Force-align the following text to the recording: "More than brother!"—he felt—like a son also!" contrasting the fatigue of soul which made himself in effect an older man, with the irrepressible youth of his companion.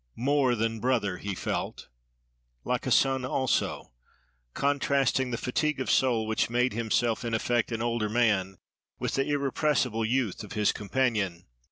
"More 0.15 0.55
than 0.55 0.79
brother!"—he 0.79 1.35
felt—like 1.35 2.87
a 2.87 2.89
son 2.89 3.23
also!" 3.23 3.93
contrasting 4.55 5.29
the 5.29 5.37
fatigue 5.37 5.79
of 5.79 5.91
soul 5.91 6.25
which 6.25 6.49
made 6.49 6.73
himself 6.73 7.23
in 7.23 7.35
effect 7.35 7.71
an 7.71 7.83
older 7.83 8.09
man, 8.09 8.57
with 8.97 9.13
the 9.13 9.27
irrepressible 9.29 10.03
youth 10.03 10.43
of 10.43 10.53
his 10.53 10.71
companion. 10.71 11.45